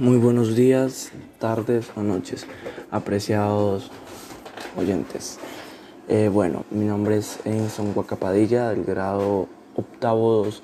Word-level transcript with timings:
Muy 0.00 0.16
buenos 0.16 0.56
días, 0.56 1.12
tardes 1.38 1.90
o 1.94 2.02
noches, 2.02 2.46
apreciados 2.90 3.90
oyentes. 4.74 5.38
Eh, 6.08 6.30
bueno, 6.32 6.64
mi 6.70 6.86
nombre 6.86 7.18
es 7.18 7.38
Enson 7.44 7.92
Guacapadilla, 7.92 8.70
del 8.70 8.84
grado 8.84 9.46
octavo 9.76 10.44
2, 10.44 10.62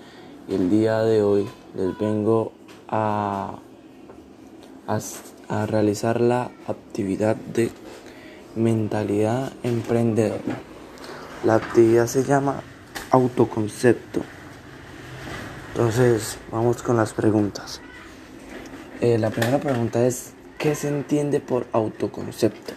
y 0.49 0.55
el 0.55 0.71
día 0.71 1.03
de 1.03 1.21
hoy 1.21 1.47
les 1.75 1.99
vengo 1.99 2.53
a, 2.89 3.59
a, 4.87 5.01
a 5.51 5.67
realizar 5.67 6.19
la 6.23 6.51
actividad 6.67 7.37
de 7.37 7.71
mentalidad 8.55 9.53
emprendedora. 9.63 10.41
La 11.45 11.57
actividad 11.57 12.07
se 12.07 12.25
llama 12.25 12.63
autoconcepto. 13.11 14.23
Entonces, 15.75 16.39
vamos 16.51 16.83
con 16.83 16.97
las 16.97 17.13
preguntas. 17.13 17.83
Eh, 19.03 19.19
la 19.19 19.29
primera 19.29 19.59
pregunta 19.61 20.07
es, 20.07 20.33
¿qué 20.59 20.75
se 20.75 20.89
entiende 20.89 21.41
por 21.41 21.67
autoconcepto? 21.73 22.73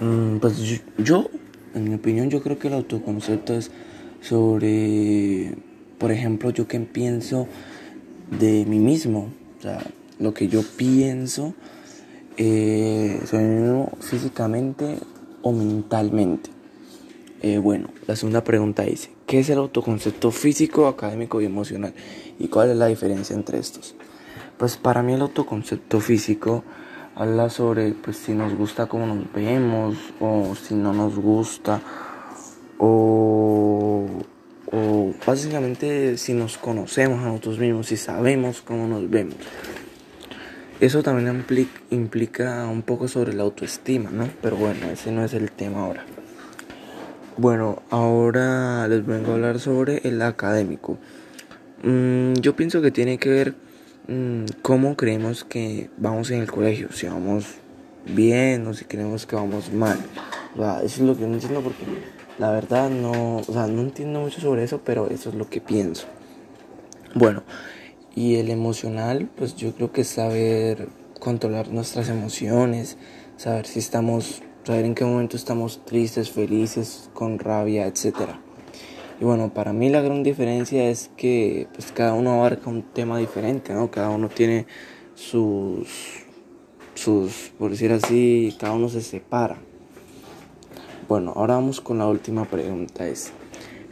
Mm, 0.00 0.38
pues 0.38 0.80
yo, 0.98 1.28
en 1.74 1.88
mi 1.88 1.94
opinión, 1.96 2.30
yo 2.30 2.40
creo 2.40 2.58
que 2.58 2.68
el 2.68 2.74
autoconcepto 2.74 3.54
es 3.54 3.72
sobre, 4.20 5.54
por 5.98 6.12
ejemplo, 6.12 6.50
yo 6.50 6.68
que 6.68 6.78
pienso 6.80 7.48
de 8.38 8.64
mí 8.64 8.78
mismo, 8.78 9.32
o 9.58 9.62
sea, 9.62 9.82
lo 10.20 10.32
que 10.34 10.46
yo 10.46 10.62
pienso 10.76 11.54
eh, 12.36 13.20
sobre 13.28 13.44
mí 13.44 13.60
mismo 13.60 13.92
físicamente 14.00 14.98
o 15.42 15.50
mentalmente. 15.50 16.50
Eh, 17.42 17.58
bueno, 17.58 17.88
la 18.06 18.14
segunda 18.14 18.44
pregunta 18.44 18.84
dice, 18.84 19.10
¿qué 19.26 19.40
es 19.40 19.50
el 19.50 19.58
autoconcepto 19.58 20.30
físico, 20.30 20.86
académico 20.86 21.40
y 21.40 21.44
emocional? 21.44 21.92
¿Y 22.38 22.46
cuál 22.48 22.70
es 22.70 22.76
la 22.76 22.86
diferencia 22.86 23.34
entre 23.34 23.58
estos? 23.58 23.96
Pues 24.58 24.76
para 24.76 25.02
mí 25.02 25.14
el 25.14 25.20
autoconcepto 25.20 26.00
físico 26.00 26.64
habla 27.16 27.50
sobre 27.50 27.92
pues 27.92 28.16
si 28.16 28.32
nos 28.32 28.54
gusta 28.54 28.86
cómo 28.86 29.06
nos 29.06 29.32
vemos 29.32 29.96
o 30.20 30.54
si 30.54 30.74
no 30.74 30.92
nos 30.92 31.16
gusta 31.16 31.80
o, 32.78 34.06
o 34.72 35.14
básicamente 35.26 36.16
si 36.18 36.34
nos 36.34 36.58
conocemos 36.58 37.20
a 37.20 37.26
nosotros 37.26 37.58
mismos, 37.58 37.86
si 37.86 37.96
sabemos 37.96 38.62
cómo 38.62 38.86
nos 38.86 39.08
vemos. 39.08 39.36
Eso 40.80 41.02
también 41.02 41.44
implica, 41.90 42.66
un 42.66 42.82
poco 42.82 43.06
sobre 43.06 43.32
la 43.32 43.44
autoestima, 43.44 44.10
¿no? 44.10 44.28
Pero 44.42 44.56
bueno, 44.56 44.90
ese 44.90 45.12
no 45.12 45.24
es 45.24 45.32
el 45.32 45.50
tema 45.52 45.84
ahora. 45.84 46.04
Bueno, 47.36 47.82
ahora 47.90 48.86
les 48.88 49.06
vengo 49.06 49.30
a 49.30 49.34
hablar 49.34 49.60
sobre 49.60 50.00
el 50.04 50.20
académico. 50.20 50.98
Mm, 51.84 52.34
yo 52.34 52.56
pienso 52.56 52.82
que 52.82 52.90
tiene 52.90 53.18
que 53.18 53.30
ver 53.30 53.54
cómo 54.62 54.96
creemos 54.96 55.44
que 55.44 55.90
vamos 55.96 56.30
en 56.30 56.40
el 56.40 56.50
colegio, 56.50 56.92
si 56.92 57.06
vamos 57.06 57.46
bien 58.06 58.66
o 58.66 58.74
si 58.74 58.84
creemos 58.84 59.26
que 59.26 59.36
vamos 59.36 59.72
mal. 59.72 59.98
Eso 60.56 60.84
es 60.84 61.00
lo 61.00 61.16
que 61.16 61.26
no 61.26 61.34
entiendo 61.34 61.60
porque 61.62 61.84
la 62.38 62.50
verdad 62.50 62.90
no, 62.90 63.38
o 63.38 63.52
sea, 63.52 63.66
no 63.66 63.80
entiendo 63.80 64.20
mucho 64.20 64.40
sobre 64.40 64.64
eso, 64.64 64.80
pero 64.84 65.08
eso 65.08 65.30
es 65.30 65.34
lo 65.34 65.48
que 65.48 65.60
pienso. 65.60 66.06
Bueno, 67.14 67.42
y 68.14 68.36
el 68.36 68.50
emocional, 68.50 69.28
pues 69.36 69.56
yo 69.56 69.72
creo 69.74 69.92
que 69.92 70.02
es 70.02 70.08
saber 70.08 70.88
controlar 71.20 71.68
nuestras 71.68 72.08
emociones, 72.08 72.98
saber 73.36 73.66
si 73.66 73.78
estamos, 73.78 74.42
saber 74.64 74.84
en 74.84 74.94
qué 74.94 75.04
momento 75.04 75.36
estamos 75.36 75.84
tristes, 75.84 76.30
felices, 76.30 77.08
con 77.14 77.38
rabia, 77.38 77.86
etcétera. 77.86 78.40
Y 79.20 79.24
bueno, 79.24 79.54
para 79.54 79.72
mí 79.72 79.90
la 79.90 80.00
gran 80.00 80.22
diferencia 80.22 80.88
es 80.88 81.10
que 81.16 81.68
pues 81.72 81.92
cada 81.92 82.14
uno 82.14 82.34
abarca 82.34 82.68
un 82.68 82.82
tema 82.82 83.18
diferente, 83.18 83.72
¿no? 83.72 83.90
Cada 83.90 84.10
uno 84.10 84.28
tiene 84.28 84.66
sus, 85.14 85.88
sus, 86.94 87.52
por 87.58 87.70
decir 87.70 87.92
así, 87.92 88.56
cada 88.58 88.72
uno 88.72 88.88
se 88.88 89.02
separa. 89.02 89.56
Bueno, 91.08 91.32
ahora 91.36 91.54
vamos 91.54 91.80
con 91.80 91.98
la 91.98 92.08
última 92.08 92.44
pregunta. 92.44 93.06
Es, 93.06 93.32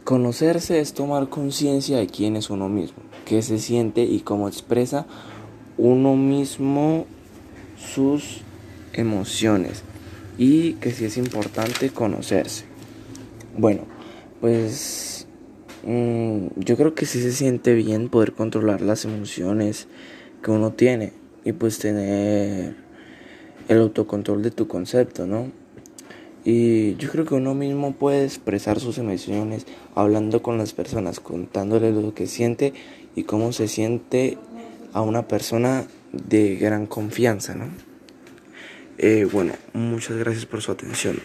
conocerse 0.03 0.81
es 0.81 0.93
tomar 0.93 1.29
conciencia 1.29 1.99
de 1.99 2.09
quién 2.09 2.37
es 2.37 2.51
uno 2.51 2.69
mismo, 2.69 2.99
qué 3.25 3.43
se 3.43 3.59
siente 3.59 4.03
y 4.03 4.21
cómo 4.21 4.49
expresa 4.49 5.07
uno 5.77 6.17
mismo 6.17 7.07
sus 7.77 8.41
emociones 8.93 9.85
y 10.37 10.75
que 10.75 10.91
sí 10.91 11.05
es 11.05 11.17
importante 11.17 11.91
conocerse. 11.91 12.65
Bueno, 13.57 13.83
pues 14.43 15.29
mm, 15.85 16.47
yo 16.57 16.77
creo 16.77 16.97
que 16.97 17.07
sí 17.07 17.23
se 17.23 17.31
siente 17.31 17.75
bien 17.75 18.09
poder 18.09 18.33
controlar 18.33 18.81
las 18.81 19.05
emociones 19.05 19.87
que 20.43 20.51
uno 20.51 20.73
tiene 20.73 21.13
y 21.45 21.53
pues 21.53 21.79
tener 21.79 22.75
el 23.69 23.79
autocontrol 23.79 24.43
de 24.43 24.51
tu 24.51 24.67
concepto, 24.67 25.29
¿no? 25.29 25.53
Y 26.45 26.97
yo 26.97 27.09
creo 27.09 27.25
que 27.25 27.37
uno 27.37 27.55
mismo 27.55 27.93
puede 27.93 28.25
expresar 28.25 28.81
sus 28.81 28.99
emociones 28.99 29.65
hablando 29.95 30.43
con 30.43 30.59
las 30.59 30.73
personas, 30.73 31.21
contándole 31.21 31.93
lo 31.93 32.13
que 32.13 32.27
siente 32.27 32.73
y 33.15 33.23
cómo 33.23 33.53
se 33.53 33.69
siente 33.69 34.39
a 34.93 35.03
una 35.03 35.29
persona 35.29 35.85
de 36.13 36.57
gran 36.57 36.87
confianza, 36.87 37.55
¿no? 37.55 37.67
Eh, 38.99 39.25
bueno, 39.33 39.53
muchas 39.73 40.17
gracias 40.17 40.47
por 40.47 40.63
su 40.63 40.73
atención. 40.73 41.21